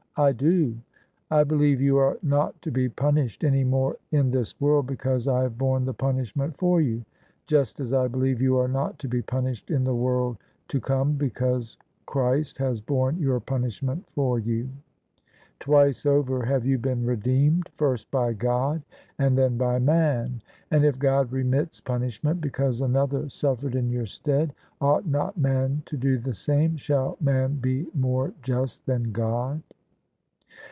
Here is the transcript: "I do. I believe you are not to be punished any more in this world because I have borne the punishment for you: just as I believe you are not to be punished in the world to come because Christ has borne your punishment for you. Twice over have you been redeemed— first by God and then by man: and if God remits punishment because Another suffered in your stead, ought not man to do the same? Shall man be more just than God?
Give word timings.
"I 0.21 0.33
do. 0.33 0.77
I 1.31 1.45
believe 1.45 1.79
you 1.79 1.95
are 1.97 2.17
not 2.21 2.61
to 2.63 2.69
be 2.71 2.89
punished 2.89 3.45
any 3.45 3.63
more 3.63 3.95
in 4.11 4.29
this 4.29 4.59
world 4.59 4.85
because 4.85 5.25
I 5.25 5.43
have 5.43 5.57
borne 5.57 5.85
the 5.85 5.93
punishment 5.93 6.57
for 6.57 6.81
you: 6.81 7.05
just 7.47 7.79
as 7.79 7.93
I 7.93 8.09
believe 8.09 8.41
you 8.41 8.57
are 8.57 8.67
not 8.67 8.99
to 8.99 9.07
be 9.07 9.21
punished 9.21 9.71
in 9.71 9.85
the 9.85 9.95
world 9.95 10.35
to 10.67 10.81
come 10.81 11.13
because 11.13 11.77
Christ 12.05 12.57
has 12.57 12.81
borne 12.81 13.19
your 13.19 13.39
punishment 13.39 14.03
for 14.13 14.37
you. 14.37 14.67
Twice 15.61 16.05
over 16.05 16.43
have 16.45 16.65
you 16.65 16.77
been 16.77 17.05
redeemed— 17.05 17.69
first 17.77 18.11
by 18.11 18.33
God 18.33 18.81
and 19.17 19.37
then 19.37 19.57
by 19.57 19.79
man: 19.79 20.41
and 20.71 20.83
if 20.83 20.99
God 20.99 21.31
remits 21.31 21.79
punishment 21.79 22.41
because 22.41 22.81
Another 22.81 23.29
suffered 23.29 23.75
in 23.75 23.89
your 23.89 24.05
stead, 24.05 24.53
ought 24.81 25.07
not 25.07 25.37
man 25.37 25.83
to 25.85 25.95
do 25.95 26.17
the 26.17 26.33
same? 26.33 26.75
Shall 26.75 27.15
man 27.21 27.55
be 27.61 27.87
more 27.93 28.33
just 28.41 28.85
than 28.85 29.13
God? 29.13 29.61